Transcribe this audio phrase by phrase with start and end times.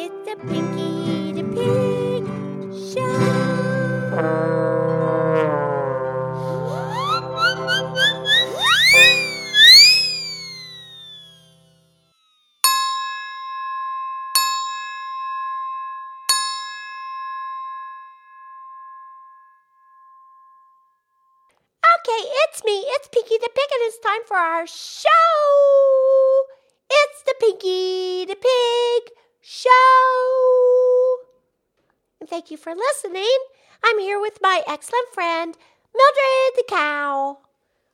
[0.00, 2.22] It's the Pinky the Pig
[2.94, 3.02] Show.
[21.98, 22.84] Okay, it's me.
[22.86, 25.08] It's Pinky the Pig, and it's time for our show.
[26.88, 29.18] It's the Pinky the Pig
[29.50, 29.70] Show.
[32.20, 33.38] And thank you for listening.
[33.82, 35.56] I'm here with my excellent friend,
[35.96, 37.38] Mildred the Cow.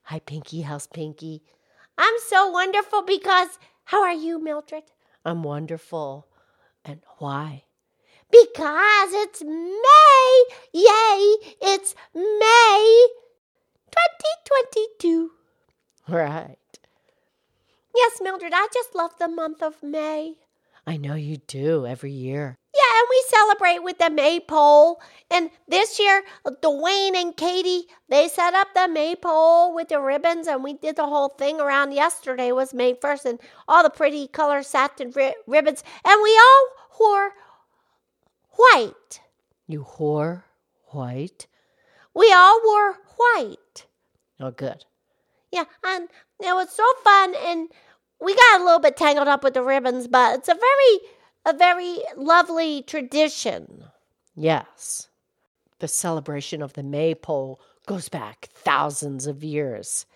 [0.03, 0.63] Hi, Pinky.
[0.63, 1.45] How's Pinky?
[1.97, 4.83] I'm so wonderful because how are you, Mildred?
[5.25, 6.27] I'm wonderful.
[6.85, 7.63] And why?
[8.33, 10.45] Because it's May.
[10.73, 13.07] Yay, it's May
[13.93, 15.31] 2022.
[16.09, 16.59] Right.
[17.95, 20.39] Yes, Mildred, I just love the month of May.
[20.87, 22.59] I know you do every year.
[22.75, 25.01] Yeah, and we celebrate with the maypole.
[25.31, 26.23] And this year,
[26.63, 31.07] Dwayne and Katie, they set up the maypole with the ribbons, and we did the
[31.07, 35.83] whole thing around yesterday was May 1st, and all the pretty color satin ri- ribbons.
[36.05, 36.69] And we all
[37.01, 37.31] wore
[38.51, 39.21] white.
[39.67, 40.45] You wore
[40.89, 41.47] white?
[42.15, 43.87] We all wore white.
[44.41, 44.85] Oh, good.
[45.51, 46.09] Yeah, and
[46.41, 47.69] it was so fun, and
[48.21, 51.01] we got a little bit tangled up with the ribbons, but it's a very,
[51.47, 53.85] a very lovely tradition.
[54.35, 55.09] Yes.
[55.79, 60.07] The celebration of the maypole goes back thousands of years.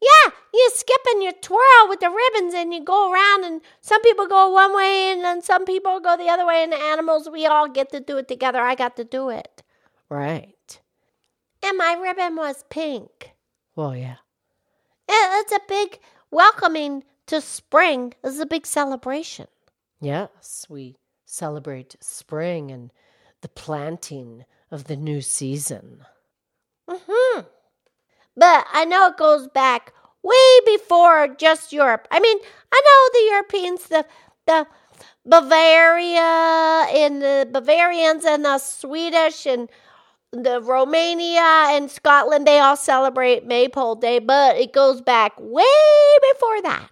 [0.00, 4.02] Yeah, you skip and you twirl with the ribbons and you go around, and some
[4.02, 7.28] people go one way and then some people go the other way, and the animals,
[7.30, 8.60] we all get to do it together.
[8.60, 9.62] I got to do it.
[10.08, 10.80] Right.
[11.64, 13.32] And my ribbon was pink.
[13.76, 14.16] Well, yeah.
[15.08, 18.14] It's a big welcoming to spring.
[18.24, 19.46] is a big celebration.
[20.00, 22.92] Yes, we celebrate spring and
[23.40, 26.04] the planting of the new season.
[26.88, 27.40] Hmm.
[28.36, 32.08] But I know it goes back way before just Europe.
[32.10, 32.38] I mean,
[32.72, 34.06] I know the Europeans, the
[34.46, 34.66] the
[35.24, 39.68] Bavaria and the Bavarians and the Swedish and
[40.32, 45.62] the Romania and Scotland, they all celebrate Maypole Day, but it goes back way
[46.32, 46.88] before that.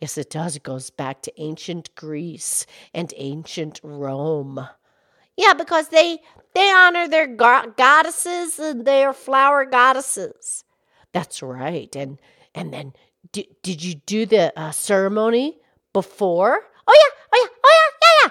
[0.00, 0.56] Yes, it does.
[0.56, 4.66] It goes back to ancient Greece and ancient Rome.
[5.36, 6.20] Yeah, because they
[6.54, 10.64] they honor their go- goddesses and their flower goddesses.
[11.12, 11.94] That's right.
[11.94, 12.18] And
[12.54, 12.94] and then
[13.32, 15.58] d- did you do the uh, ceremony
[15.92, 16.60] before?
[16.86, 18.30] Oh yeah, oh yeah, oh yeah, yeah,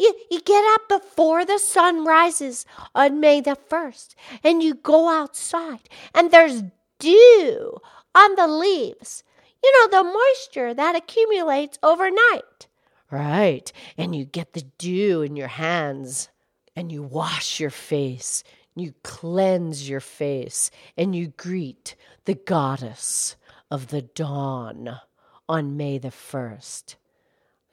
[0.00, 2.64] You, you get up before the sun rises
[2.94, 4.14] on May the 1st
[4.44, 6.62] and you go outside and there's
[7.00, 7.78] dew
[8.14, 9.24] on the leaves.
[9.62, 12.66] You know, the moisture that accumulates overnight.
[13.10, 13.72] Right.
[13.96, 16.28] And you get the dew in your hands
[16.76, 18.44] and you wash your face.
[18.76, 21.96] You cleanse your face and you greet
[22.26, 23.36] the goddess
[23.70, 25.00] of the dawn
[25.48, 26.94] on May the 1st.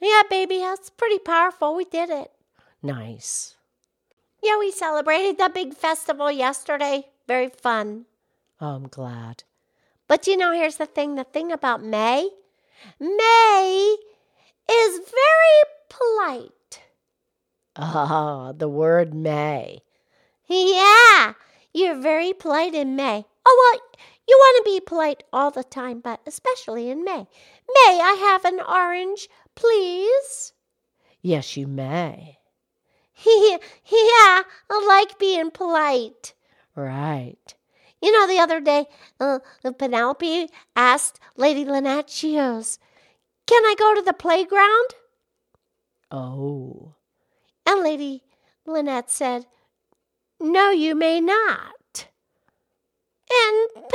[0.00, 1.76] Yeah, baby, that's pretty powerful.
[1.76, 2.30] We did it.
[2.82, 3.56] Nice.
[4.42, 7.06] Yeah, we celebrated the big festival yesterday.
[7.26, 8.06] Very fun.
[8.60, 9.44] Oh, I'm glad.
[10.08, 12.28] But you know, here's the thing the thing about May
[13.00, 13.96] May
[14.70, 16.82] is very polite.
[17.76, 19.80] Ah, the word May.
[20.46, 21.34] Yeah,
[21.74, 23.26] you're very polite in May.
[23.44, 23.80] Oh, well,
[24.28, 27.26] you want to be polite all the time, but especially in May.
[27.68, 30.52] May I have an orange, please?
[31.20, 32.38] Yes, you may.
[33.26, 36.34] yeah, I like being polite.
[36.76, 37.55] Right.
[38.02, 38.86] You know, the other day,
[39.18, 39.38] uh,
[39.78, 42.78] Penelope asked Lady Lynette, she goes,
[43.46, 44.94] Can I go to the playground?
[46.10, 46.94] Oh.
[47.66, 48.22] And Lady
[48.66, 49.46] Lynette said,
[50.38, 52.06] No, you may not.
[53.28, 53.90] And Penelope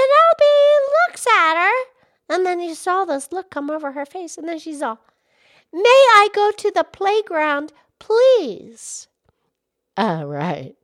[1.08, 1.86] looks at her,
[2.28, 5.00] and then you saw this look come over her face, and then she's all,
[5.72, 9.08] May I go to the playground, please?
[9.96, 10.76] Ah, right.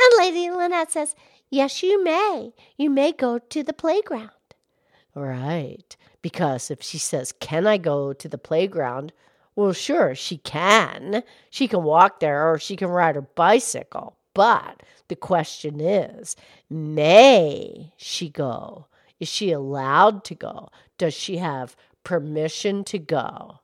[0.00, 1.14] And Lady Lynette says,
[1.52, 2.54] Yes, you may.
[2.78, 4.30] You may go to the playground.
[5.14, 5.94] Right.
[6.22, 9.12] Because if she says, Can I go to the playground?
[9.54, 11.22] Well, sure, she can.
[11.50, 14.16] She can walk there or she can ride her bicycle.
[14.32, 16.36] But the question is,
[16.70, 18.86] may she go?
[19.20, 20.70] Is she allowed to go?
[20.96, 23.60] Does she have permission to go?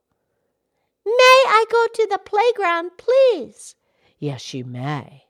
[1.07, 3.77] May I go to the playground, please?
[4.19, 5.25] Yes, you may.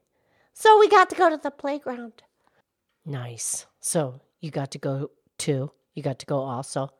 [0.54, 2.24] So we got to go to the playground.
[3.08, 3.64] Nice.
[3.80, 5.70] So you got to go too?
[5.94, 6.90] You got to go also?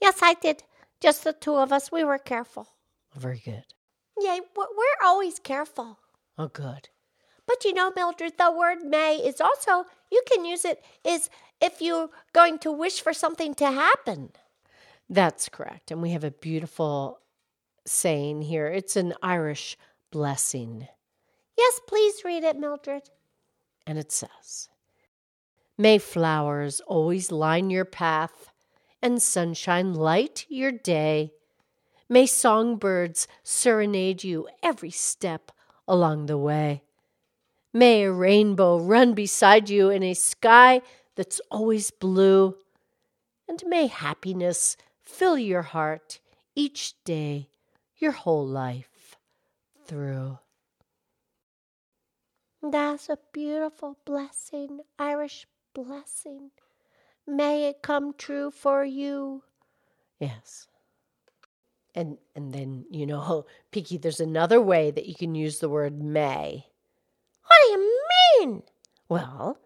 [0.00, 0.64] Yes, I did.
[1.00, 1.92] Just the two of us.
[1.92, 2.66] We were careful.
[3.14, 3.64] Very good.
[4.18, 6.00] Yeah, we're always careful.
[6.36, 6.88] Oh, good.
[7.46, 11.30] But you know, Mildred, the word may is also, you can use it is
[11.60, 14.32] if you're going to wish for something to happen.
[15.08, 15.92] That's correct.
[15.92, 17.20] And we have a beautiful
[17.86, 18.66] saying here.
[18.66, 19.76] It's an Irish
[20.10, 20.88] blessing.
[21.56, 23.10] Yes, please read it, Mildred.
[23.86, 24.68] And it says,
[25.78, 28.52] May flowers always line your path
[29.00, 31.32] and sunshine light your day.
[32.08, 35.50] May songbirds serenade you every step
[35.88, 36.82] along the way.
[37.72, 40.82] May a rainbow run beside you in a sky
[41.16, 42.56] that's always blue.
[43.48, 46.20] And may happiness fill your heart
[46.54, 47.48] each day,
[47.96, 49.16] your whole life
[49.86, 50.38] through.
[52.62, 56.50] That's a beautiful blessing, Irish blessing.
[57.26, 59.42] May it come true for you.
[60.18, 60.66] Yes.
[61.94, 66.02] And and then, you know, Pinky, there's another way that you can use the word
[66.02, 66.66] may.
[67.46, 67.98] What do you
[68.40, 68.62] mean?
[69.08, 69.58] Well,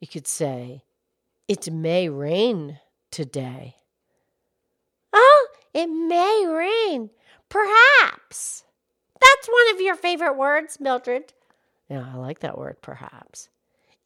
[0.00, 0.82] you could say,
[1.46, 2.78] It may rain
[3.10, 3.76] today.
[5.12, 7.10] Oh, it may rain.
[7.48, 8.64] Perhaps.
[9.20, 11.32] That's one of your favorite words, Mildred.
[11.88, 13.48] Yeah, I like that word, perhaps.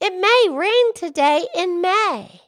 [0.02, 2.40] It may rain today in May.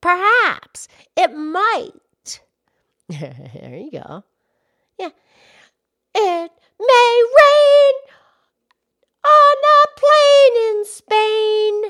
[0.00, 0.88] Perhaps.
[1.14, 2.40] It might.
[3.10, 4.24] there you go.
[4.98, 5.10] Yeah.
[6.14, 6.50] It
[6.80, 7.94] may rain
[9.22, 11.82] on a plane in Spain.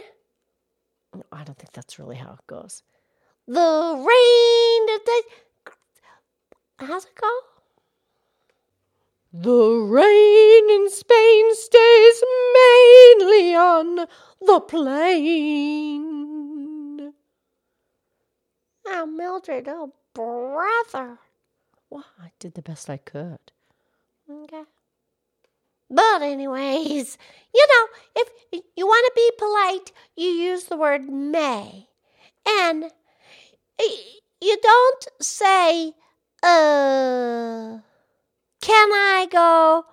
[1.31, 2.83] I don't think that's really how it goes.
[3.47, 4.99] The rain.
[6.81, 7.31] How's it go?
[9.33, 12.25] The rain in Spain stays
[12.55, 13.96] mainly on
[14.41, 16.03] the plain.
[18.89, 21.19] Oh, Mildred, oh, brother.
[21.91, 23.39] Well, I did the best I could.
[24.31, 24.63] Okay.
[25.89, 27.19] But, anyways,
[27.55, 27.87] you know,
[28.17, 28.29] if
[28.77, 31.89] you want to be polite, you use the word may.
[32.47, 32.91] And
[34.41, 35.95] you don't say,
[36.43, 37.79] uh,
[38.61, 39.85] can I go?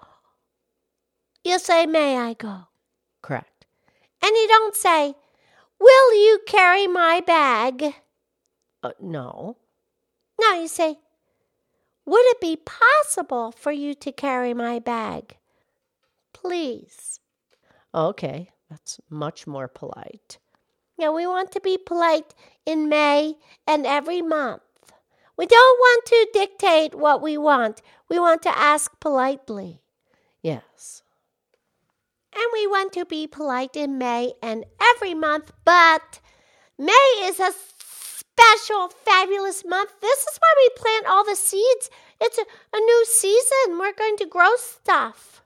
[1.44, 2.68] You say, May I go?
[3.22, 3.50] Correct.
[4.23, 5.15] And you don't say,
[5.79, 7.95] Will you carry my bag?
[8.81, 9.57] Uh, no.
[10.39, 10.97] No, you say,
[12.05, 15.37] Would it be possible for you to carry my bag?
[16.31, 17.19] Please.
[17.93, 20.39] Okay, that's much more polite.
[20.97, 22.33] Now, we want to be polite
[22.65, 23.35] in May
[23.67, 24.61] and every month.
[25.37, 27.81] We don't want to dictate what we want.
[28.09, 29.81] We want to ask politely.
[30.41, 31.02] Yes.
[32.44, 36.19] And we want to be polite in May and every month, but
[36.78, 36.92] May
[37.22, 37.54] is a
[38.38, 39.92] special, fabulous month.
[40.01, 41.90] This is why we plant all the seeds.
[42.19, 43.80] It's a, a new season.
[43.80, 45.42] We're going to grow stuff.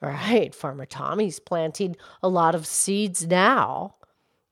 [0.00, 0.54] Right.
[0.54, 3.96] Farmer Tommy's planting a lot of seeds now.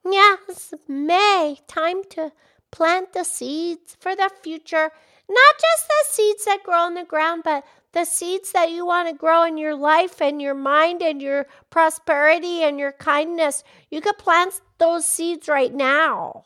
[0.05, 1.59] Yeah, it's May.
[1.69, 2.33] Time to
[2.76, 4.90] plant the seeds for the future.
[5.28, 9.08] Not just the seeds that grow in the ground, but the seeds that you want
[9.08, 13.64] to grow in your life and your mind and your prosperity and your kindness.
[13.90, 16.44] You could plant those seeds right now.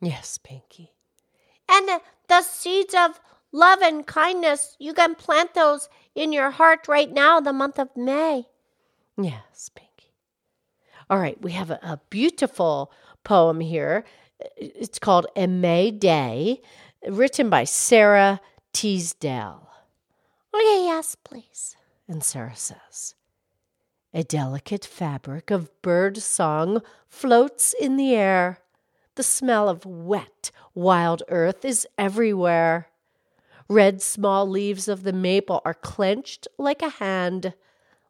[0.00, 0.92] Yes, Pinky.
[1.68, 3.20] And the, the seeds of
[3.50, 7.88] love and kindness, you can plant those in your heart right now, the month of
[7.96, 8.46] May.
[9.20, 10.14] Yes, Pinky.
[11.10, 12.92] All right, we have a, a beautiful
[13.24, 14.04] poem here.
[14.56, 16.60] It's called A May Day,
[17.08, 18.40] written by Sara
[18.72, 19.68] Teasdale.
[20.52, 21.76] Oh, okay, yes, please.
[22.08, 23.14] And Sara says,
[24.12, 28.58] A delicate fabric of bird song floats in the air.
[29.14, 32.88] The smell of wet, wild earth is everywhere.
[33.68, 37.54] Red small leaves of the maple are clenched like a hand.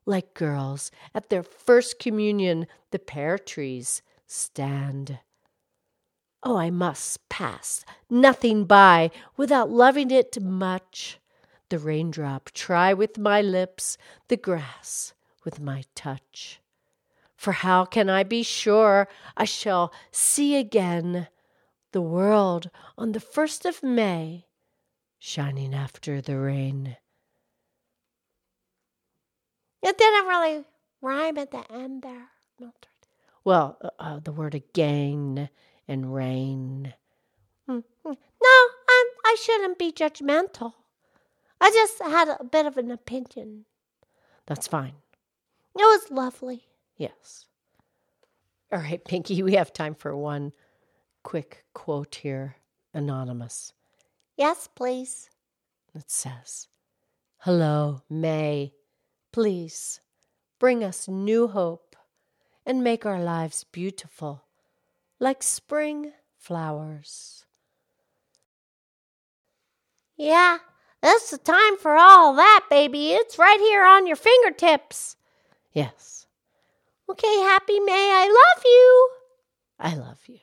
[0.06, 5.18] Like girls at their first communion, the pear trees stand.
[6.42, 11.18] Oh, I must pass nothing by without loving it much.
[11.68, 15.12] The raindrop try with my lips, the grass
[15.44, 16.60] with my touch.
[17.36, 21.28] For how can I be sure I shall see again
[21.92, 24.46] the world on the first of May,
[25.18, 26.96] shining after the rain?
[29.82, 30.64] It didn't really
[31.00, 32.28] rhyme at the end there,
[32.58, 32.86] Mildred.
[33.44, 35.48] Well, uh, uh, the word again
[35.90, 36.94] and rain.
[37.68, 37.82] Mm-hmm.
[38.04, 38.14] No,
[38.88, 40.74] I'm, I shouldn't be judgmental.
[41.60, 43.66] I just had a bit of an opinion.
[44.46, 44.94] That's fine.
[45.76, 46.68] It was lovely.
[46.96, 47.46] Yes.
[48.72, 50.52] All right, Pinky, we have time for one
[51.24, 52.56] quick quote here.
[52.94, 53.72] Anonymous.
[54.36, 55.28] Yes, please.
[55.94, 56.68] It says,
[57.38, 58.74] Hello, May.
[59.32, 60.00] Please
[60.58, 61.96] bring us new hope
[62.64, 64.44] and make our lives beautiful
[65.20, 67.44] like spring flowers.
[70.16, 70.58] Yeah,
[71.00, 73.12] that's the time for all that, baby.
[73.12, 75.16] It's right here on your fingertips.
[75.72, 76.26] Yes,
[77.08, 79.10] Okay, Happy May, I love you.
[79.80, 80.38] I love you.